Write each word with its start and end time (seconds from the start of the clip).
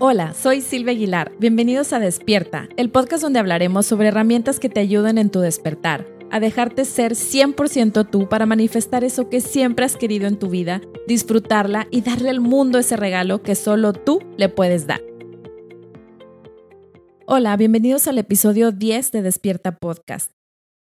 Hola, 0.00 0.32
soy 0.32 0.60
Silvia 0.60 0.92
Aguilar. 0.92 1.32
Bienvenidos 1.40 1.92
a 1.92 1.98
Despierta, 1.98 2.68
el 2.76 2.88
podcast 2.88 3.20
donde 3.20 3.40
hablaremos 3.40 3.84
sobre 3.84 4.06
herramientas 4.06 4.60
que 4.60 4.68
te 4.68 4.78
ayuden 4.78 5.18
en 5.18 5.28
tu 5.28 5.40
despertar, 5.40 6.06
a 6.30 6.38
dejarte 6.38 6.84
ser 6.84 7.14
100% 7.14 8.08
tú 8.08 8.28
para 8.28 8.46
manifestar 8.46 9.02
eso 9.02 9.28
que 9.28 9.40
siempre 9.40 9.84
has 9.84 9.96
querido 9.96 10.28
en 10.28 10.38
tu 10.38 10.50
vida, 10.50 10.80
disfrutarla 11.08 11.88
y 11.90 12.02
darle 12.02 12.30
al 12.30 12.38
mundo 12.38 12.78
ese 12.78 12.96
regalo 12.96 13.42
que 13.42 13.56
solo 13.56 13.92
tú 13.92 14.20
le 14.36 14.48
puedes 14.48 14.86
dar. 14.86 15.00
Hola, 17.26 17.56
bienvenidos 17.56 18.06
al 18.06 18.18
episodio 18.18 18.70
10 18.70 19.10
de 19.10 19.22
Despierta 19.22 19.78
Podcast. 19.78 20.30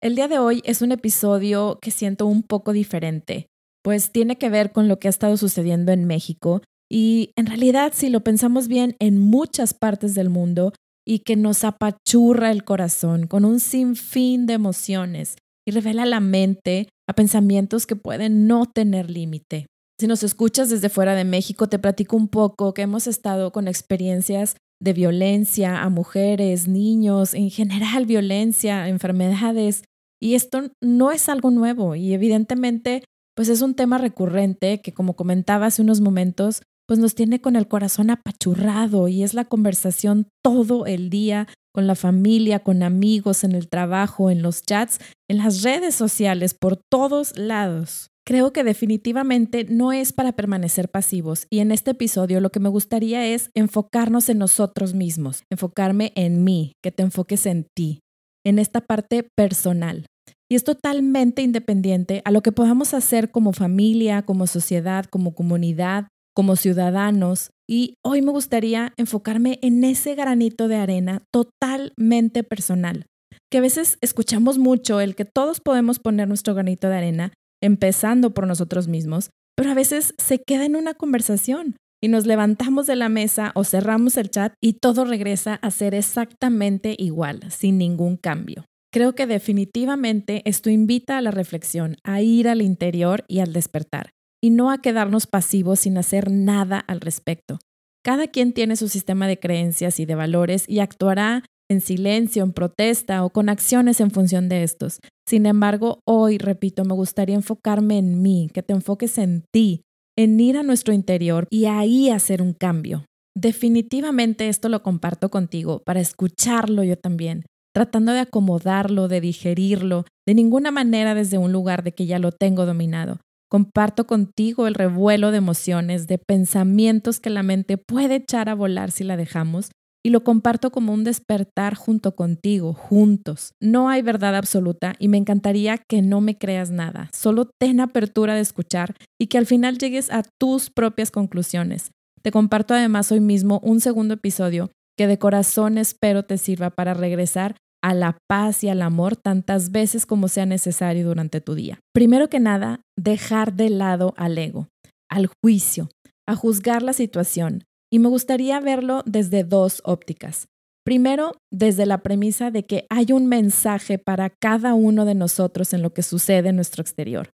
El 0.02 0.14
día 0.14 0.28
de 0.28 0.38
hoy 0.38 0.60
es 0.66 0.82
un 0.82 0.92
episodio 0.92 1.78
que 1.80 1.90
siento 1.90 2.26
un 2.26 2.42
poco 2.42 2.74
diferente, 2.74 3.46
pues 3.82 4.12
tiene 4.12 4.36
que 4.36 4.50
ver 4.50 4.72
con 4.72 4.88
lo 4.88 4.98
que 4.98 5.08
ha 5.08 5.10
estado 5.10 5.38
sucediendo 5.38 5.90
en 5.92 6.04
México 6.04 6.60
y 6.90 7.30
en 7.36 7.46
realidad, 7.46 7.92
si 7.94 8.10
lo 8.10 8.22
pensamos 8.22 8.68
bien, 8.68 8.96
en 8.98 9.18
muchas 9.18 9.74
partes 9.74 10.14
del 10.14 10.30
mundo 10.30 10.72
y 11.06 11.20
que 11.20 11.36
nos 11.36 11.64
apachurra 11.64 12.50
el 12.50 12.64
corazón 12.64 13.26
con 13.26 13.44
un 13.44 13.60
sinfín 13.60 14.46
de 14.46 14.54
emociones 14.54 15.36
y 15.66 15.72
revela 15.72 16.04
la 16.06 16.20
mente 16.20 16.88
a 17.08 17.14
pensamientos 17.14 17.86
que 17.86 17.96
pueden 17.96 18.46
no 18.46 18.66
tener 18.66 19.10
límite. 19.10 19.66
Si 19.98 20.06
nos 20.06 20.22
escuchas 20.22 20.68
desde 20.68 20.88
fuera 20.88 21.14
de 21.14 21.24
México, 21.24 21.68
te 21.68 21.78
platico 21.78 22.16
un 22.16 22.28
poco 22.28 22.74
que 22.74 22.82
hemos 22.82 23.06
estado 23.06 23.50
con 23.50 23.66
experiencias 23.66 24.56
de 24.80 24.92
violencia 24.92 25.82
a 25.82 25.88
mujeres, 25.88 26.68
niños, 26.68 27.34
en 27.34 27.50
general 27.50 28.04
violencia, 28.04 28.88
enfermedades, 28.88 29.84
y 30.20 30.34
esto 30.34 30.70
no 30.82 31.12
es 31.12 31.28
algo 31.28 31.50
nuevo 31.50 31.94
y 31.94 32.12
evidentemente 32.14 33.04
pues 33.34 33.48
es 33.50 33.60
un 33.60 33.74
tema 33.74 33.98
recurrente 33.98 34.80
que 34.80 34.92
como 34.92 35.14
comentaba 35.14 35.66
hace 35.66 35.82
unos 35.82 36.00
momentos, 36.00 36.62
pues 36.86 36.98
nos 36.98 37.14
tiene 37.14 37.40
con 37.40 37.56
el 37.56 37.68
corazón 37.68 38.10
apachurrado 38.10 39.08
y 39.08 39.22
es 39.22 39.34
la 39.34 39.44
conversación 39.44 40.28
todo 40.42 40.86
el 40.86 41.10
día 41.10 41.48
con 41.76 41.86
la 41.86 41.94
familia, 41.94 42.60
con 42.60 42.82
amigos, 42.82 43.44
en 43.44 43.52
el 43.52 43.68
trabajo, 43.68 44.30
en 44.30 44.40
los 44.40 44.62
chats, 44.62 44.98
en 45.28 45.38
las 45.38 45.62
redes 45.62 45.94
sociales, 45.94 46.54
por 46.54 46.78
todos 46.90 47.36
lados. 47.36 48.08
Creo 48.24 48.52
que 48.52 48.64
definitivamente 48.64 49.66
no 49.68 49.92
es 49.92 50.12
para 50.12 50.32
permanecer 50.32 50.88
pasivos 50.88 51.46
y 51.50 51.60
en 51.60 51.70
este 51.70 51.90
episodio 51.90 52.40
lo 52.40 52.50
que 52.50 52.60
me 52.60 52.68
gustaría 52.70 53.26
es 53.26 53.50
enfocarnos 53.54 54.28
en 54.28 54.38
nosotros 54.38 54.94
mismos, 54.94 55.44
enfocarme 55.50 56.12
en 56.16 56.42
mí, 56.42 56.72
que 56.82 56.90
te 56.90 57.02
enfoques 57.02 57.46
en 57.46 57.66
ti, 57.76 58.00
en 58.44 58.58
esta 58.58 58.80
parte 58.80 59.28
personal. 59.36 60.06
Y 60.48 60.54
es 60.54 60.64
totalmente 60.64 61.42
independiente 61.42 62.22
a 62.24 62.30
lo 62.30 62.42
que 62.42 62.52
podamos 62.52 62.94
hacer 62.94 63.30
como 63.30 63.52
familia, 63.52 64.22
como 64.22 64.46
sociedad, 64.46 65.04
como 65.04 65.34
comunidad, 65.34 66.08
como 66.36 66.54
ciudadanos 66.54 67.50
y 67.68 67.94
hoy 68.04 68.20
me 68.20 68.30
gustaría 68.30 68.92
enfocarme 68.98 69.58
en 69.62 69.82
ese 69.82 70.14
granito 70.14 70.68
de 70.68 70.76
arena 70.76 71.24
totalmente 71.32 72.44
personal, 72.44 73.06
que 73.50 73.58
a 73.58 73.62
veces 73.62 73.96
escuchamos 74.02 74.58
mucho 74.58 75.00
el 75.00 75.16
que 75.16 75.24
todos 75.24 75.60
podemos 75.60 75.98
poner 75.98 76.28
nuestro 76.28 76.54
granito 76.54 76.88
de 76.88 76.96
arena, 76.96 77.32
empezando 77.62 78.34
por 78.34 78.46
nosotros 78.46 78.86
mismos, 78.86 79.30
pero 79.56 79.70
a 79.70 79.74
veces 79.74 80.14
se 80.18 80.42
queda 80.46 80.66
en 80.66 80.76
una 80.76 80.92
conversación 80.92 81.76
y 82.02 82.08
nos 82.08 82.26
levantamos 82.26 82.86
de 82.86 82.96
la 82.96 83.08
mesa 83.08 83.52
o 83.54 83.64
cerramos 83.64 84.18
el 84.18 84.30
chat 84.30 84.52
y 84.62 84.74
todo 84.74 85.06
regresa 85.06 85.54
a 85.54 85.70
ser 85.70 85.94
exactamente 85.94 86.94
igual, 86.98 87.50
sin 87.50 87.78
ningún 87.78 88.18
cambio. 88.18 88.66
Creo 88.92 89.14
que 89.14 89.26
definitivamente 89.26 90.42
esto 90.44 90.68
invita 90.68 91.16
a 91.16 91.22
la 91.22 91.30
reflexión, 91.30 91.96
a 92.04 92.20
ir 92.20 92.46
al 92.46 92.60
interior 92.60 93.24
y 93.26 93.40
al 93.40 93.54
despertar 93.54 94.10
y 94.46 94.50
no 94.50 94.70
a 94.70 94.78
quedarnos 94.78 95.26
pasivos 95.26 95.80
sin 95.80 95.98
hacer 95.98 96.30
nada 96.30 96.78
al 96.78 97.00
respecto. 97.00 97.58
Cada 98.04 98.28
quien 98.28 98.52
tiene 98.52 98.76
su 98.76 98.88
sistema 98.88 99.26
de 99.26 99.40
creencias 99.40 99.98
y 99.98 100.06
de 100.06 100.14
valores 100.14 100.68
y 100.68 100.78
actuará 100.78 101.42
en 101.68 101.80
silencio, 101.80 102.44
en 102.44 102.52
protesta 102.52 103.24
o 103.24 103.30
con 103.30 103.48
acciones 103.48 104.00
en 104.00 104.12
función 104.12 104.48
de 104.48 104.62
estos. 104.62 105.00
Sin 105.28 105.46
embargo, 105.46 105.98
hoy, 106.06 106.38
repito, 106.38 106.84
me 106.84 106.94
gustaría 106.94 107.34
enfocarme 107.34 107.98
en 107.98 108.22
mí, 108.22 108.48
que 108.54 108.62
te 108.62 108.72
enfoques 108.72 109.18
en 109.18 109.42
ti, 109.52 109.82
en 110.16 110.38
ir 110.38 110.56
a 110.58 110.62
nuestro 110.62 110.94
interior 110.94 111.48
y 111.50 111.64
ahí 111.64 112.10
hacer 112.10 112.40
un 112.40 112.52
cambio. 112.52 113.04
Definitivamente 113.36 114.48
esto 114.48 114.68
lo 114.68 114.84
comparto 114.84 115.28
contigo 115.28 115.82
para 115.84 115.98
escucharlo 115.98 116.84
yo 116.84 116.96
también, 116.96 117.46
tratando 117.74 118.12
de 118.12 118.20
acomodarlo, 118.20 119.08
de 119.08 119.20
digerirlo, 119.20 120.04
de 120.24 120.34
ninguna 120.34 120.70
manera 120.70 121.16
desde 121.16 121.36
un 121.36 121.50
lugar 121.50 121.82
de 121.82 121.90
que 121.90 122.06
ya 122.06 122.20
lo 122.20 122.30
tengo 122.30 122.64
dominado, 122.64 123.18
Comparto 123.48 124.06
contigo 124.06 124.66
el 124.66 124.74
revuelo 124.74 125.30
de 125.30 125.38
emociones, 125.38 126.06
de 126.06 126.18
pensamientos 126.18 127.20
que 127.20 127.30
la 127.30 127.42
mente 127.42 127.78
puede 127.78 128.16
echar 128.16 128.48
a 128.48 128.54
volar 128.54 128.90
si 128.90 129.04
la 129.04 129.16
dejamos, 129.16 129.70
y 130.04 130.10
lo 130.10 130.22
comparto 130.22 130.70
como 130.70 130.92
un 130.92 131.02
despertar 131.02 131.74
junto 131.74 132.14
contigo, 132.14 132.74
juntos. 132.74 133.54
No 133.60 133.88
hay 133.88 134.02
verdad 134.02 134.36
absoluta 134.36 134.94
y 135.00 135.08
me 135.08 135.16
encantaría 135.16 135.78
que 135.78 136.00
no 136.00 136.20
me 136.20 136.38
creas 136.38 136.70
nada, 136.70 137.10
solo 137.12 137.50
ten 137.58 137.80
apertura 137.80 138.34
de 138.34 138.40
escuchar 138.40 138.94
y 139.20 139.26
que 139.26 139.38
al 139.38 139.46
final 139.46 139.78
llegues 139.78 140.10
a 140.12 140.22
tus 140.40 140.70
propias 140.70 141.10
conclusiones. 141.10 141.90
Te 142.22 142.30
comparto 142.30 142.74
además 142.74 143.10
hoy 143.10 143.20
mismo 143.20 143.60
un 143.64 143.80
segundo 143.80 144.14
episodio 144.14 144.70
que 144.96 145.06
de 145.06 145.18
corazón 145.18 145.78
espero 145.78 146.24
te 146.24 146.38
sirva 146.38 146.70
para 146.70 146.94
regresar 146.94 147.56
a 147.86 147.94
la 147.94 148.18
paz 148.26 148.64
y 148.64 148.68
al 148.68 148.82
amor 148.82 149.14
tantas 149.14 149.70
veces 149.70 150.06
como 150.06 150.26
sea 150.26 150.44
necesario 150.44 151.06
durante 151.06 151.40
tu 151.40 151.54
día. 151.54 151.78
Primero 151.94 152.28
que 152.28 152.40
nada, 152.40 152.80
dejar 152.98 153.54
de 153.54 153.70
lado 153.70 154.12
al 154.16 154.36
ego, 154.38 154.66
al 155.08 155.28
juicio, 155.40 155.88
a 156.26 156.34
juzgar 156.34 156.82
la 156.82 156.92
situación. 156.92 157.62
Y 157.88 158.00
me 158.00 158.08
gustaría 158.08 158.58
verlo 158.58 159.04
desde 159.06 159.44
dos 159.44 159.82
ópticas. 159.84 160.48
Primero, 160.84 161.34
desde 161.52 161.86
la 161.86 162.02
premisa 162.02 162.50
de 162.50 162.64
que 162.64 162.86
hay 162.90 163.12
un 163.12 163.28
mensaje 163.28 163.98
para 163.98 164.30
cada 164.30 164.74
uno 164.74 165.04
de 165.04 165.14
nosotros 165.14 165.72
en 165.72 165.82
lo 165.82 165.94
que 165.94 166.02
sucede 166.02 166.48
en 166.48 166.56
nuestro 166.56 166.82
exterior. 166.82 167.30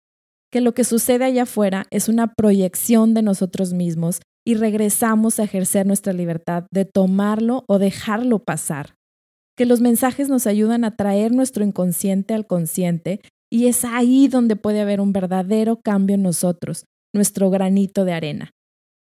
Que 0.53 0.61
lo 0.61 0.75
que 0.75 0.85
sucede 0.85 1.25
allá 1.25 1.43
afuera 1.43 1.87
es 1.91 2.09
una 2.09 2.33
proyección 2.33 3.15
de 3.15 3.23
nosotros 3.23 3.73
mismos 3.73 4.21
y 4.47 4.55
regresamos 4.55 5.41
a 5.41 5.43
ejercer 5.43 5.87
nuestra 5.89 6.13
libertad 6.13 6.67
de 6.71 6.85
tomarlo 6.85 7.65
o 7.67 7.81
dejarlo 7.81 8.39
pasar 8.45 8.96
que 9.57 9.67
los 9.67 9.81
mensajes 9.81 10.29
nos 10.29 10.47
ayudan 10.47 10.85
a 10.85 10.97
traer 10.97 11.33
nuestro 11.33 11.65
inconsciente 11.65 12.35
al 12.35 12.47
consciente 12.47 13.21
y 13.51 13.67
es 13.67 13.85
ahí 13.85 14.29
donde 14.29 14.57
puede 14.57 14.81
haber 14.81 15.01
un 15.01 15.13
verdadero 15.13 15.81
cambio 15.81 16.15
en 16.15 16.23
nosotros, 16.23 16.85
nuestro 17.15 17.51
granito 17.51 18.05
de 18.05 18.13
arena. 18.13 18.51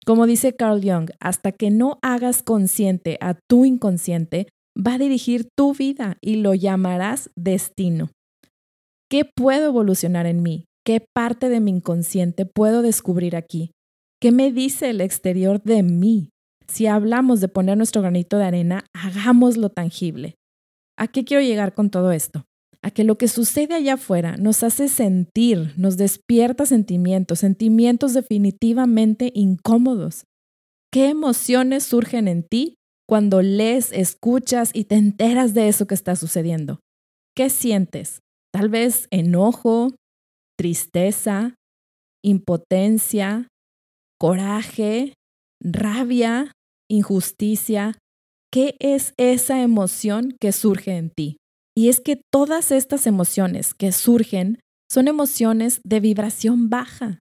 Como 0.05 0.27
dice 0.27 0.55
Carl 0.55 0.81
Jung, 0.81 1.09
hasta 1.19 1.51
que 1.51 1.71
no 1.71 1.97
hagas 2.01 2.43
consciente 2.43 3.17
a 3.21 3.35
tu 3.49 3.65
inconsciente, 3.65 4.47
va 4.77 4.93
a 4.93 4.99
dirigir 4.99 5.47
tu 5.57 5.73
vida 5.73 6.17
y 6.21 6.37
lo 6.37 6.53
llamarás 6.53 7.31
destino. 7.35 8.11
¿Qué 9.09 9.25
puedo 9.25 9.65
evolucionar 9.65 10.25
en 10.25 10.43
mí? 10.43 10.65
¿Qué 10.85 11.03
parte 11.13 11.49
de 11.49 11.59
mi 11.59 11.71
inconsciente 11.71 12.45
puedo 12.45 12.83
descubrir 12.83 13.35
aquí? 13.35 13.71
¿Qué 14.21 14.31
me 14.31 14.51
dice 14.51 14.91
el 14.91 15.01
exterior 15.01 15.61
de 15.63 15.81
mí? 15.81 16.29
Si 16.67 16.87
hablamos 16.87 17.41
de 17.41 17.47
poner 17.47 17.77
nuestro 17.77 18.01
granito 18.01 18.37
de 18.37 18.45
arena, 18.45 18.85
hagámoslo 18.93 19.69
tangible. 19.69 20.35
¿A 20.97 21.07
qué 21.07 21.25
quiero 21.25 21.43
llegar 21.43 21.73
con 21.73 21.89
todo 21.89 22.11
esto? 22.11 22.45
A 22.81 22.91
que 22.91 23.03
lo 23.03 23.17
que 23.17 23.27
sucede 23.27 23.73
allá 23.73 23.95
afuera 23.95 24.37
nos 24.37 24.63
hace 24.63 24.87
sentir, 24.87 25.73
nos 25.77 25.97
despierta 25.97 26.65
sentimientos, 26.65 27.39
sentimientos 27.39 28.13
definitivamente 28.13 29.31
incómodos. 29.33 30.25
¿Qué 30.91 31.09
emociones 31.09 31.83
surgen 31.83 32.27
en 32.27 32.43
ti 32.43 32.75
cuando 33.07 33.41
lees, 33.41 33.91
escuchas 33.91 34.71
y 34.73 34.85
te 34.85 34.95
enteras 34.95 35.53
de 35.53 35.67
eso 35.67 35.87
que 35.87 35.95
está 35.95 36.15
sucediendo? 36.15 36.79
¿Qué 37.35 37.49
sientes? 37.49 38.21
Tal 38.53 38.69
vez 38.69 39.07
enojo, 39.11 39.91
tristeza, 40.57 41.55
impotencia, 42.23 43.49
coraje, 44.17 45.13
rabia, 45.61 46.53
injusticia, 46.89 47.97
¿Qué 48.55 48.77
es 48.79 49.13
esa 49.17 49.61
emoción 49.61 50.33
que 50.39 50.53
surge 50.53 50.95
en 50.95 51.09
ti? 51.09 51.35
Y 51.77 51.89
es 51.89 51.99
que 51.99 52.21
todas 52.31 52.71
estas 52.71 53.05
emociones 53.05 53.73
que 53.73 53.91
surgen 53.91 54.59
son 54.89 55.09
emociones 55.09 55.81
de 55.83 55.99
vibración 55.99 56.69
baja. 56.69 57.19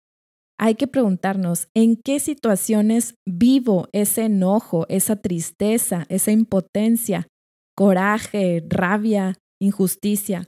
Hay 0.60 0.76
que 0.76 0.86
preguntarnos 0.86 1.66
en 1.75 1.96
qué 1.96 2.20
situaciones 2.20 3.16
vivo 3.26 3.88
ese 3.90 4.26
enojo, 4.26 4.86
esa 4.88 5.16
tristeza, 5.16 6.06
esa 6.08 6.31
impotencia, 6.31 7.26
coraje, 7.76 8.64
rabia, 8.69 9.34
injusticia. 9.60 10.46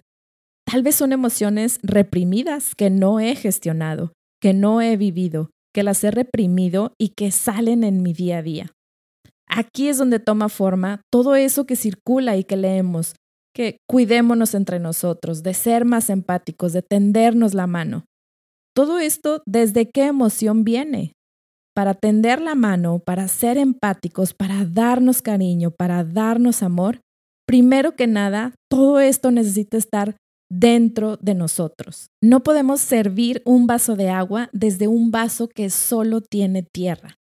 Tal 0.70 0.84
vez 0.84 0.94
son 0.94 1.10
emociones 1.10 1.80
reprimidas 1.82 2.76
que 2.76 2.90
no 2.90 3.18
he 3.18 3.34
gestionado, 3.34 4.12
que 4.40 4.54
no 4.54 4.80
he 4.80 4.96
vivido, 4.96 5.50
que 5.74 5.82
las 5.82 6.04
he 6.04 6.12
reprimido 6.12 6.92
y 6.96 7.08
que 7.08 7.32
salen 7.32 7.82
en 7.82 8.04
mi 8.04 8.12
día 8.12 8.38
a 8.38 8.42
día. 8.42 8.75
Aquí 9.48 9.88
es 9.88 9.98
donde 9.98 10.18
toma 10.18 10.48
forma 10.48 11.00
todo 11.10 11.34
eso 11.34 11.66
que 11.66 11.76
circula 11.76 12.36
y 12.36 12.44
que 12.44 12.56
leemos, 12.56 13.14
que 13.54 13.78
cuidémonos 13.88 14.54
entre 14.54 14.78
nosotros, 14.78 15.42
de 15.42 15.54
ser 15.54 15.84
más 15.84 16.10
empáticos, 16.10 16.72
de 16.72 16.82
tendernos 16.82 17.54
la 17.54 17.66
mano. 17.66 18.04
Todo 18.74 18.98
esto, 18.98 19.42
¿desde 19.46 19.88
qué 19.88 20.06
emoción 20.06 20.64
viene? 20.64 21.16
para 21.76 21.92
tender 21.92 22.40
la 22.40 22.54
mano, 22.54 23.00
para 23.00 23.28
ser 23.28 23.58
empáticos, 23.58 24.32
para 24.32 24.64
darnos 24.64 25.20
cariño, 25.20 25.70
para 25.70 26.04
darnos 26.04 26.62
amor, 26.62 27.02
primero 27.46 27.94
que 27.96 28.06
nada, 28.06 28.54
todo 28.70 28.98
esto 28.98 29.30
necesita 29.30 29.76
estar 29.76 30.16
dentro 30.50 31.18
de 31.18 31.34
nosotros. 31.34 32.06
No 32.22 32.42
podemos 32.42 32.80
servir 32.80 33.42
un 33.44 33.66
vaso 33.66 33.94
de 33.94 34.08
agua 34.08 34.48
desde 34.54 34.88
un 34.88 35.10
vaso 35.10 35.48
que 35.48 35.68
solo 35.68 36.22
tiene 36.22 36.62
tierra. 36.62 37.16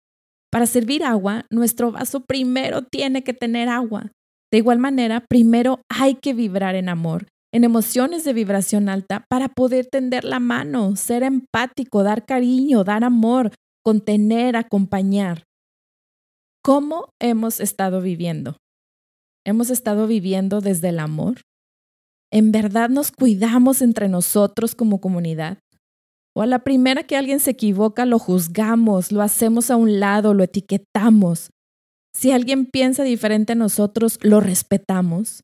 Para 0.55 0.67
servir 0.67 1.03
agua, 1.03 1.45
nuestro 1.49 1.91
vaso 1.91 2.21
primero 2.21 2.81
tiene 2.81 3.25
que 3.25 3.33
tener 3.33 3.67
agua. 3.67 4.13
De 4.49 4.59
igual 4.59 4.79
manera, 4.79 5.25
primero 5.27 5.81
hay 5.89 6.15
que 6.15 6.33
vibrar 6.33 6.75
en 6.75 6.87
amor, 6.87 7.27
en 7.53 7.65
emociones 7.65 8.23
de 8.23 8.31
vibración 8.31 8.87
alta 8.87 9.25
para 9.27 9.49
poder 9.49 9.87
tender 9.87 10.23
la 10.23 10.39
mano, 10.39 10.95
ser 10.95 11.23
empático, 11.23 12.03
dar 12.03 12.25
cariño, 12.25 12.85
dar 12.85 13.03
amor, 13.03 13.51
contener, 13.83 14.55
acompañar. 14.55 15.43
¿Cómo 16.63 17.09
hemos 17.19 17.59
estado 17.59 17.99
viviendo? 17.99 18.55
¿Hemos 19.45 19.69
estado 19.69 20.07
viviendo 20.07 20.61
desde 20.61 20.87
el 20.87 20.99
amor? 20.99 21.41
¿En 22.31 22.53
verdad 22.53 22.87
nos 22.87 23.11
cuidamos 23.11 23.81
entre 23.81 24.07
nosotros 24.07 24.73
como 24.73 25.01
comunidad? 25.01 25.57
¿O 26.37 26.41
a 26.41 26.45
la 26.45 26.59
primera 26.59 27.03
que 27.03 27.15
alguien 27.15 27.39
se 27.39 27.51
equivoca 27.51 28.05
lo 28.05 28.19
juzgamos, 28.19 29.13
lo 29.13 29.21
hacemos 29.21 29.71
a 29.71 29.77
un 29.77 30.01
lado, 30.01 30.33
lo 30.33 30.43
etiquetamos? 30.43 31.49
Si 32.13 32.31
alguien 32.31 32.65
piensa 32.65 33.03
diferente 33.03 33.53
a 33.53 33.55
nosotros, 33.55 34.19
lo 34.21 34.41
respetamos. 34.41 35.43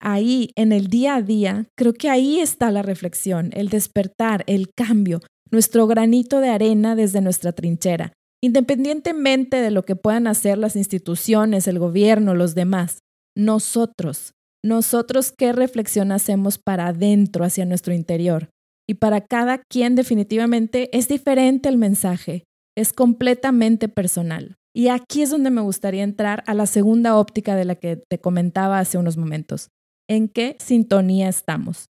Ahí, 0.00 0.50
en 0.54 0.70
el 0.70 0.86
día 0.86 1.16
a 1.16 1.22
día, 1.22 1.66
creo 1.76 1.94
que 1.94 2.10
ahí 2.10 2.38
está 2.38 2.70
la 2.70 2.82
reflexión, 2.82 3.50
el 3.54 3.70
despertar, 3.70 4.44
el 4.46 4.72
cambio, 4.72 5.20
nuestro 5.50 5.86
granito 5.88 6.40
de 6.40 6.50
arena 6.50 6.94
desde 6.94 7.20
nuestra 7.20 7.52
trinchera, 7.52 8.12
independientemente 8.42 9.56
de 9.56 9.70
lo 9.72 9.84
que 9.84 9.96
puedan 9.96 10.26
hacer 10.28 10.58
las 10.58 10.76
instituciones, 10.76 11.66
el 11.66 11.80
gobierno, 11.80 12.34
los 12.34 12.54
demás. 12.54 12.98
Nosotros, 13.36 14.32
nosotros 14.62 15.32
qué 15.36 15.52
reflexión 15.52 16.12
hacemos 16.12 16.58
para 16.58 16.88
adentro, 16.88 17.44
hacia 17.44 17.64
nuestro 17.64 17.94
interior. 17.94 18.50
Y 18.88 18.94
para 18.94 19.22
cada 19.22 19.58
quien 19.58 19.94
definitivamente 19.94 20.96
es 20.96 21.08
diferente 21.08 21.68
el 21.68 21.78
mensaje, 21.78 22.44
es 22.76 22.92
completamente 22.92 23.88
personal. 23.88 24.56
Y 24.74 24.88
aquí 24.88 25.22
es 25.22 25.30
donde 25.30 25.50
me 25.50 25.60
gustaría 25.60 26.02
entrar 26.02 26.42
a 26.46 26.54
la 26.54 26.66
segunda 26.66 27.16
óptica 27.16 27.56
de 27.56 27.64
la 27.64 27.76
que 27.76 27.96
te 27.96 28.18
comentaba 28.18 28.78
hace 28.78 28.98
unos 28.98 29.16
momentos. 29.16 29.68
¿En 30.08 30.28
qué 30.28 30.56
sintonía 30.58 31.28
estamos? 31.28 31.86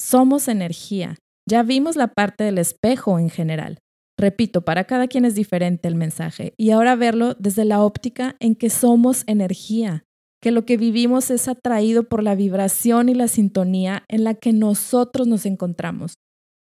Somos 0.00 0.48
energía. 0.48 1.16
Ya 1.48 1.62
vimos 1.62 1.96
la 1.96 2.08
parte 2.08 2.44
del 2.44 2.58
espejo 2.58 3.18
en 3.18 3.30
general. 3.30 3.78
Repito, 4.18 4.62
para 4.62 4.84
cada 4.84 5.06
quien 5.06 5.24
es 5.24 5.34
diferente 5.34 5.88
el 5.88 5.94
mensaje. 5.94 6.54
Y 6.58 6.70
ahora 6.70 6.96
verlo 6.96 7.34
desde 7.34 7.64
la 7.64 7.82
óptica 7.82 8.36
en 8.40 8.54
que 8.54 8.70
somos 8.70 9.24
energía 9.26 10.04
que 10.44 10.50
lo 10.50 10.66
que 10.66 10.76
vivimos 10.76 11.30
es 11.30 11.48
atraído 11.48 12.02
por 12.02 12.22
la 12.22 12.34
vibración 12.34 13.08
y 13.08 13.14
la 13.14 13.28
sintonía 13.28 14.04
en 14.08 14.24
la 14.24 14.34
que 14.34 14.52
nosotros 14.52 15.26
nos 15.26 15.46
encontramos. 15.46 16.16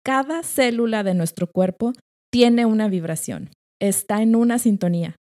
Cada 0.07 0.41
célula 0.41 1.03
de 1.03 1.13
nuestro 1.13 1.47
cuerpo 1.47 1.91
tiene 2.31 2.65
una 2.65 2.87
vibración, 2.87 3.49
está 3.81 4.21
en 4.21 4.37
una 4.37 4.57
sintonía. 4.57 5.17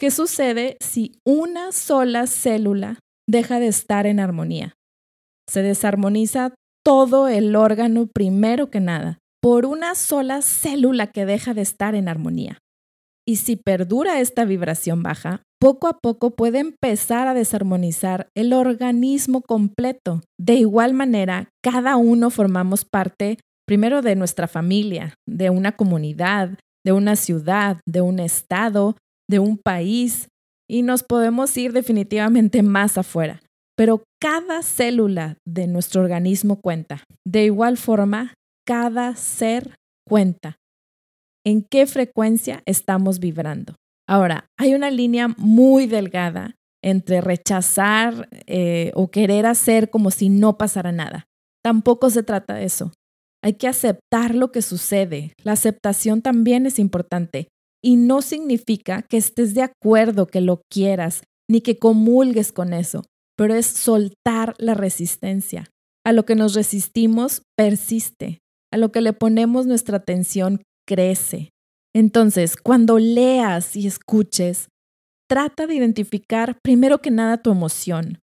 ¿Qué 0.00 0.10
sucede 0.10 0.78
si 0.80 1.12
una 1.22 1.70
sola 1.70 2.26
célula 2.26 2.98
deja 3.28 3.60
de 3.60 3.66
estar 3.66 4.06
en 4.06 4.20
armonía? 4.20 4.72
Se 5.46 5.60
desarmoniza 5.60 6.54
todo 6.82 7.28
el 7.28 7.54
órgano 7.54 8.06
primero 8.06 8.70
que 8.70 8.80
nada, 8.80 9.18
por 9.42 9.66
una 9.66 9.94
sola 9.94 10.40
célula 10.40 11.08
que 11.08 11.26
deja 11.26 11.52
de 11.52 11.60
estar 11.60 11.94
en 11.94 12.08
armonía. 12.08 12.56
Y 13.28 13.36
si 13.36 13.56
perdura 13.56 14.18
esta 14.18 14.46
vibración 14.46 15.02
baja, 15.02 15.42
poco 15.60 15.88
a 15.88 15.98
poco 15.98 16.30
puede 16.30 16.58
empezar 16.58 17.28
a 17.28 17.34
desarmonizar 17.34 18.28
el 18.34 18.54
organismo 18.54 19.42
completo. 19.42 20.22
De 20.40 20.54
igual 20.54 20.94
manera, 20.94 21.50
cada 21.62 21.96
uno 21.96 22.30
formamos 22.30 22.86
parte 22.86 23.36
primero 23.72 24.02
de 24.02 24.16
nuestra 24.16 24.48
familia, 24.48 25.14
de 25.26 25.48
una 25.48 25.72
comunidad, 25.72 26.58
de 26.84 26.92
una 26.92 27.16
ciudad, 27.16 27.80
de 27.88 28.02
un 28.02 28.18
estado, 28.18 28.98
de 29.30 29.38
un 29.38 29.56
país, 29.56 30.28
y 30.68 30.82
nos 30.82 31.02
podemos 31.02 31.56
ir 31.56 31.72
definitivamente 31.72 32.62
más 32.62 32.98
afuera. 32.98 33.40
Pero 33.74 34.04
cada 34.20 34.62
célula 34.62 35.38
de 35.48 35.68
nuestro 35.68 36.02
organismo 36.02 36.60
cuenta. 36.60 37.02
De 37.26 37.46
igual 37.46 37.78
forma, 37.78 38.34
cada 38.66 39.16
ser 39.16 39.74
cuenta. 40.06 40.56
¿En 41.42 41.62
qué 41.62 41.86
frecuencia 41.86 42.62
estamos 42.66 43.20
vibrando? 43.20 43.76
Ahora, 44.06 44.44
hay 44.58 44.74
una 44.74 44.90
línea 44.90 45.28
muy 45.38 45.86
delgada 45.86 46.56
entre 46.84 47.22
rechazar 47.22 48.28
eh, 48.46 48.92
o 48.94 49.10
querer 49.10 49.46
hacer 49.46 49.88
como 49.88 50.10
si 50.10 50.28
no 50.28 50.58
pasara 50.58 50.92
nada. 50.92 51.24
Tampoco 51.64 52.10
se 52.10 52.22
trata 52.22 52.56
de 52.56 52.64
eso. 52.64 52.92
Hay 53.42 53.54
que 53.54 53.68
aceptar 53.68 54.34
lo 54.34 54.52
que 54.52 54.62
sucede. 54.62 55.34
La 55.42 55.52
aceptación 55.52 56.22
también 56.22 56.66
es 56.66 56.78
importante 56.78 57.48
y 57.82 57.96
no 57.96 58.22
significa 58.22 59.02
que 59.02 59.16
estés 59.16 59.54
de 59.54 59.62
acuerdo, 59.62 60.26
que 60.26 60.40
lo 60.40 60.62
quieras, 60.70 61.24
ni 61.50 61.60
que 61.60 61.78
comulgues 61.78 62.52
con 62.52 62.72
eso, 62.72 63.02
pero 63.36 63.54
es 63.54 63.66
soltar 63.66 64.54
la 64.58 64.74
resistencia. 64.74 65.68
A 66.04 66.12
lo 66.12 66.24
que 66.24 66.34
nos 66.34 66.54
resistimos 66.54 67.42
persiste. 67.56 68.38
A 68.72 68.76
lo 68.76 68.92
que 68.92 69.00
le 69.00 69.12
ponemos 69.12 69.66
nuestra 69.66 69.98
atención 69.98 70.62
crece. 70.86 71.50
Entonces, 71.94 72.56
cuando 72.56 72.98
leas 72.98 73.76
y 73.76 73.86
escuches, 73.86 74.68
trata 75.28 75.66
de 75.66 75.74
identificar 75.74 76.58
primero 76.62 76.98
que 76.98 77.10
nada 77.10 77.42
tu 77.42 77.50
emoción. 77.50 78.20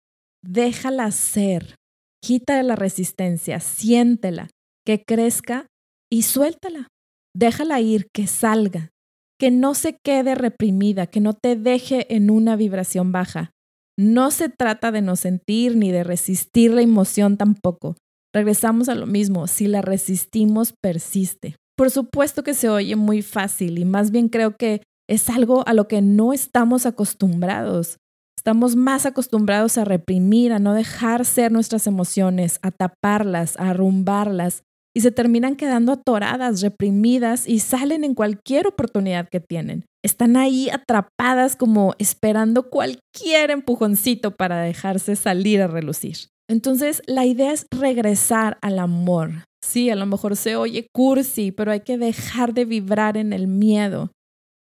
Déjala 0.44 1.12
ser. 1.12 1.76
Quita 2.22 2.62
la 2.64 2.76
resistencia, 2.76 3.60
siéntela, 3.60 4.50
que 4.86 5.04
crezca 5.04 5.68
y 6.12 6.22
suéltala. 6.22 6.88
Déjala 7.36 7.82
ir, 7.82 8.08
que 8.14 8.28
salga, 8.28 8.92
que 9.40 9.52
no 9.52 9.74
se 9.74 9.98
quede 10.04 10.36
reprimida, 10.36 11.08
que 11.08 11.20
no 11.20 11.34
te 11.34 11.56
deje 11.56 12.16
en 12.16 12.30
una 12.30 12.56
vibración 12.56 13.12
baja. 13.12 13.52
No 13.98 14.32
se 14.32 14.50
trata 14.50 14.92
de 14.92 15.02
no 15.02 15.16
sentir 15.16 15.76
ni 15.76 15.92
de 15.92 16.04
resistir 16.04 16.74
la 16.74 16.82
emoción 16.82 17.38
tampoco. 17.38 17.96
Regresamos 18.34 18.90
a 18.90 18.96
lo 18.96 19.06
mismo, 19.06 19.48
si 19.48 19.68
la 19.68 19.82
resistimos, 19.82 20.74
persiste. 20.82 21.56
Por 21.78 21.92
supuesto 21.92 22.44
que 22.44 22.54
se 22.54 22.70
oye 22.70 22.96
muy 22.96 23.22
fácil 23.22 23.80
y 23.80 23.86
más 23.86 24.12
bien 24.12 24.30
creo 24.30 24.56
que 24.56 24.82
es 25.10 25.30
algo 25.30 25.68
a 25.68 25.74
lo 25.74 25.88
que 25.88 26.02
no 26.02 26.34
estamos 26.34 26.86
acostumbrados. 26.86 27.98
Estamos 28.38 28.76
más 28.76 29.06
acostumbrados 29.06 29.78
a 29.78 29.86
reprimir, 29.86 30.54
a 30.54 30.60
no 30.60 30.74
dejar 30.74 31.26
ser 31.26 31.52
nuestras 31.52 31.88
emociones, 31.88 32.60
a 32.62 32.72
taparlas, 32.72 33.58
a 33.58 33.72
arrumbarlas 33.72 34.64
y 34.96 35.02
se 35.02 35.12
terminan 35.12 35.56
quedando 35.56 35.92
atoradas, 35.92 36.62
reprimidas 36.62 37.48
y 37.48 37.60
salen 37.60 38.04
en 38.04 38.16
cualquier 38.16 38.68
oportunidad 38.68 39.28
que 39.30 39.40
tienen. 39.40 39.86
Están 40.04 40.38
ahí 40.38 40.70
atrapadas 40.70 41.56
como 41.56 41.96
esperando 42.00 42.70
cualquier 42.70 43.52
empujoncito 43.52 44.32
para 44.32 44.62
dejarse 44.62 45.16
salir 45.16 45.62
a 45.62 45.68
relucir. 45.68 46.18
Entonces, 46.48 47.02
la 47.08 47.26
idea 47.26 47.52
es 47.52 47.66
regresar 47.72 48.58
al 48.62 48.78
amor, 48.80 49.32
Sí, 49.66 49.90
a 49.90 49.96
lo 49.96 50.06
mejor 50.06 50.36
se 50.36 50.56
oye 50.56 50.88
cursi, 50.94 51.52
pero 51.52 51.72
hay 51.72 51.80
que 51.80 51.98
dejar 51.98 52.54
de 52.54 52.66
vibrar 52.66 53.18
en 53.18 53.34
el 53.34 53.48
miedo. 53.48 54.12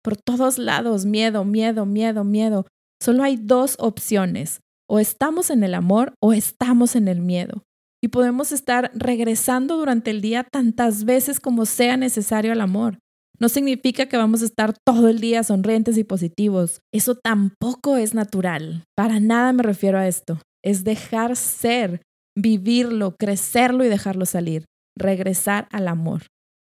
Por 0.04 0.16
todos 0.16 0.60
lados, 0.60 1.06
miedo, 1.06 1.44
miedo, 1.44 1.88
miedo, 1.88 2.24
miedo. 2.24 2.68
Solo 3.02 3.24
hay 3.24 3.36
dos 3.36 3.76
opciones. 3.80 4.62
O 4.88 5.00
estamos 5.00 5.50
en 5.50 5.64
el 5.64 5.74
amor 5.74 6.14
o 6.22 6.34
estamos 6.34 6.96
en 6.96 7.08
el 7.08 7.20
miedo. 7.20 7.64
Y 8.04 8.08
podemos 8.08 8.52
estar 8.52 8.92
regresando 8.96 9.78
durante 9.78 10.12
el 10.12 10.22
día 10.22 10.44
tantas 10.52 11.06
veces 11.06 11.40
como 11.40 11.66
sea 11.66 11.98
necesario 11.98 12.52
al 12.52 12.62
amor. 12.62 12.98
No 13.40 13.50
significa 13.50 14.08
que 14.08 14.18
vamos 14.18 14.42
a 14.42 14.46
estar 14.46 14.74
todo 14.86 15.08
el 15.08 15.20
día 15.20 15.44
sonrientes 15.44 15.98
y 15.98 16.04
positivos. 16.04 16.82
Eso 16.94 17.16
tampoco 17.16 17.98
es 17.98 18.14
natural. 18.14 18.84
Para 18.96 19.20
nada 19.20 19.54
me 19.54 19.64
refiero 19.64 19.98
a 19.98 20.08
esto. 20.08 20.40
Es 20.64 20.84
dejar 20.84 21.36
ser, 21.36 22.02
vivirlo, 22.36 23.16
crecerlo 23.18 23.84
y 23.84 23.90
dejarlo 23.90 24.26
salir 24.26 24.66
regresar 24.98 25.68
al 25.72 25.88
amor. 25.88 26.24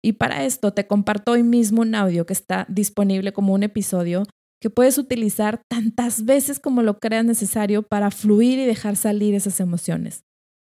Y 0.05 0.15
para 0.15 0.45
esto 0.45 0.73
te 0.73 0.87
comparto 0.87 1.33
hoy 1.33 1.43
mismo 1.43 1.83
un 1.83 1.95
audio 1.95 2.27
que 2.27 2.33
está 2.33 2.67
disponible 2.69 3.33
como 3.33 3.55
un 3.55 3.63
episodio 3.63 4.25
que 4.61 4.71
puedes 4.71 4.99
utilizar 4.99 5.63
tantas 5.69 6.25
veces 6.25 6.61
como 6.61 6.83
lo 6.83 6.99
creas 6.99 7.25
necesario 7.25 7.83
para 7.83 8.11
fluir 8.11 8.59
y 8.59 8.65
dejar 8.65 8.97
salir 8.97 9.35
esas 9.35 9.59
emociones. 9.61 10.23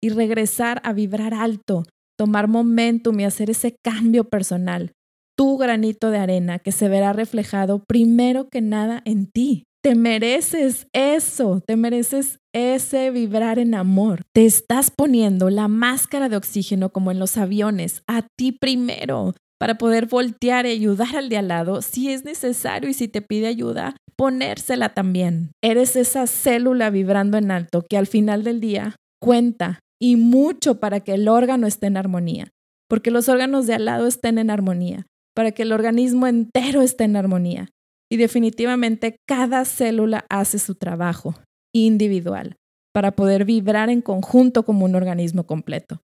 Y 0.07 0.09
regresar 0.09 0.79
a 0.85 0.93
vibrar 0.93 1.33
alto, 1.33 1.83
tomar 2.17 2.47
momentum 2.47 3.19
y 3.19 3.25
hacer 3.25 3.49
ese 3.49 3.75
cambio 3.83 4.23
personal, 4.23 4.93
tu 5.37 5.57
granito 5.57 6.11
de 6.11 6.17
arena 6.17 6.59
que 6.59 6.71
se 6.71 6.87
verá 6.87 7.11
reflejado 7.11 7.83
primero 7.85 8.47
que 8.47 8.61
nada 8.61 9.01
en 9.03 9.27
ti. 9.29 9.65
Te 9.83 9.95
mereces 9.95 10.87
eso, 10.93 11.59
te 11.59 11.75
mereces 11.75 12.39
ese 12.55 13.11
vibrar 13.11 13.59
en 13.59 13.75
amor. 13.75 14.21
Te 14.33 14.45
estás 14.45 14.91
poniendo 14.91 15.49
la 15.49 15.67
máscara 15.67 16.29
de 16.29 16.37
oxígeno 16.37 16.87
como 16.89 17.11
en 17.11 17.19
los 17.19 17.35
aviones, 17.35 18.01
a 18.07 18.25
ti 18.37 18.53
primero. 18.53 19.33
para 19.59 19.77
poder 19.77 20.05
voltear 20.05 20.67
y 20.67 20.69
ayudar 20.69 21.17
al 21.17 21.27
de 21.27 21.37
al 21.37 21.47
lado 21.47 21.81
si 21.81 22.11
es 22.11 22.23
necesario 22.23 22.89
y 22.89 22.93
si 22.93 23.09
te 23.09 23.21
pide 23.23 23.47
ayuda, 23.47 23.97
ponérsela 24.15 24.93
también. 24.93 25.51
Eres 25.61 25.97
esa 25.97 26.27
célula 26.27 26.91
vibrando 26.91 27.37
en 27.37 27.51
alto 27.51 27.83
que 27.89 27.97
al 27.97 28.07
final 28.07 28.43
del 28.43 28.61
día 28.61 28.95
cuenta 29.19 29.79
y 29.99 30.15
mucho 30.15 30.79
para 30.79 30.99
que 30.99 31.13
el 31.13 31.27
órgano 31.27 31.67
esté 31.67 31.87
en 31.87 31.97
armonía, 31.97 32.51
porque 32.87 33.11
los 33.11 33.29
órganos 33.29 33.67
de 33.67 33.73
al 33.73 33.85
lado 33.85 34.07
estén 34.07 34.37
en 34.37 34.49
armonía, 34.49 35.07
para 35.35 35.51
que 35.51 35.63
el 35.63 35.71
organismo 35.71 36.27
entero 36.27 36.81
esté 36.81 37.03
en 37.03 37.15
armonía. 37.15 37.69
Y 38.09 38.17
definitivamente 38.17 39.17
cada 39.27 39.65
célula 39.65 40.25
hace 40.29 40.59
su 40.59 40.75
trabajo 40.75 41.35
individual 41.73 42.55
para 42.93 43.11
poder 43.11 43.45
vibrar 43.45 43.89
en 43.89 44.01
conjunto 44.01 44.63
como 44.63 44.85
un 44.85 44.95
organismo 44.95 45.45
completo. 45.45 46.01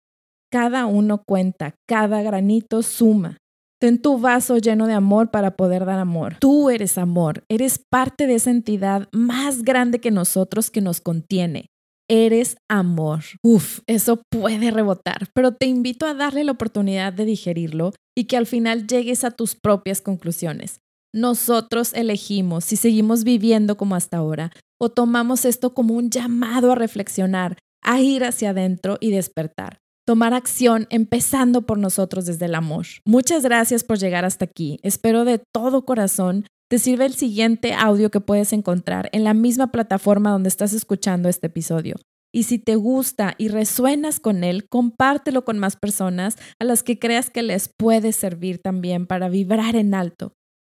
Cada 0.51 0.86
uno 0.86 1.24
cuenta, 1.25 1.75
cada 1.88 2.21
granito 2.21 2.83
suma. 2.83 3.38
Ten 3.79 4.01
tu 4.01 4.19
vaso 4.19 4.57
lleno 4.57 4.86
de 4.86 4.93
amor 4.93 5.31
para 5.31 5.55
poder 5.55 5.86
dar 5.86 6.00
amor. 6.00 6.36
Tú 6.39 6.69
eres 6.69 6.98
amor, 6.98 7.45
eres 7.48 7.79
parte 7.79 8.27
de 8.27 8.36
esa 8.36 8.51
entidad 8.51 9.07
más 9.12 9.63
grande 9.63 10.00
que 10.00 10.12
nosotros 10.12 10.69
que 10.69 10.81
nos 10.81 11.00
contiene. 11.00 11.71
Eres 12.13 12.58
amor. 12.70 13.24
Uf, 13.41 13.80
eso 13.88 14.22
puede 14.30 14.70
rebotar, 14.70 15.30
pero 15.34 15.53
te 15.53 15.65
invito 15.65 16.06
a 16.06 16.13
darle 16.13 16.44
la 16.44 16.51
oportunidad 16.51 17.13
de 17.13 17.24
digerirlo 17.24 17.94
y 18.18 18.25
que 18.25 18.36
al 18.36 18.48
final 18.48 18.86
llegues 18.86 19.24
a 19.24 19.32
tus 19.32 19.56
propias 19.56 20.01
conclusiones. 20.01 20.82
Nosotros 21.15 21.94
elegimos 21.94 22.65
si 22.65 22.75
seguimos 22.75 23.24
viviendo 23.24 23.77
como 23.77 23.96
hasta 23.96 24.18
ahora 24.18 24.51
o 24.77 24.89
tomamos 24.89 25.46
esto 25.46 25.74
como 25.74 25.94
un 25.94 26.10
llamado 26.10 26.74
a 26.74 26.75
reflexionar, 26.75 27.58
a 27.82 28.01
ir 28.01 28.25
hacia 28.25 28.50
adentro 28.50 28.98
y 29.00 29.12
despertar. 29.12 29.77
Tomar 30.06 30.34
acción 30.34 30.88
empezando 30.89 31.62
por 31.62 31.77
nosotros 31.77 32.25
desde 32.25 32.48
el 32.48 32.56
amor. 32.56 32.88
Muchas 33.06 33.44
gracias 33.44 33.86
por 33.86 34.00
llegar 34.00 34.25
hasta 34.25 34.44
aquí. 34.44 34.82
Espero 34.84 35.24
de 35.24 35.41
todo 35.53 35.86
corazón 35.86 36.46
te 36.72 36.80
sirve 36.80 37.06
el 37.06 37.13
siguiente 37.13 37.74
audio 37.74 38.12
que 38.12 38.22
puedes 38.22 38.54
encontrar 38.54 39.10
en 39.12 39.25
la 39.25 39.34
misma 39.34 39.74
plataforma 39.74 40.32
donde 40.32 40.48
estás 40.48 40.72
escuchando 40.72 41.28
este 41.28 41.48
episodio. 41.48 41.98
Y 42.34 42.44
si 42.44 42.60
te 42.60 42.75
gusta 42.75 43.36
y 43.38 43.50
resuenas 43.50 44.22
con 44.22 44.46
él, 44.46 44.70
compártelo 44.70 45.44
con 45.44 45.60
más 45.60 45.75
personas 45.75 46.38
a 46.60 46.63
las 46.63 46.82
que 46.82 46.98
creas 46.98 47.30
que 47.30 47.44
les 47.44 47.70
puede 47.78 48.13
servir 48.13 48.60
también 48.60 49.06
para 49.06 49.28
vibrar 49.28 49.75
en 49.75 49.94
alto. 49.94 50.32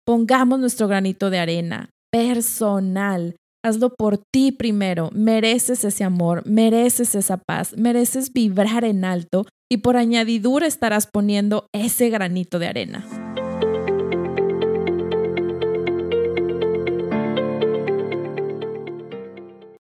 Pongamos 0.07 0.59
nuestro 0.61 0.89
granito 0.89 1.29
de 1.29 1.41
arena 1.41 1.91
personal. 2.11 3.37
Hazlo 3.63 3.95
por 3.95 4.17
ti 4.17 4.51
primero. 4.51 5.11
Mereces 5.13 5.85
ese 5.85 6.05
amor, 6.05 6.43
mereces 6.47 7.15
esa 7.15 7.37
paz, 7.37 7.77
mereces 7.77 8.33
vibrar 8.33 8.85
en 8.85 9.05
alto 9.05 9.45
y 9.71 9.77
por 9.77 9.99
añadidura 9.99 10.67
estarás 10.67 11.07
poniendo 11.07 11.67
ese 11.75 12.09
granito 12.09 12.59
de 12.59 12.69
arena. 12.69 13.22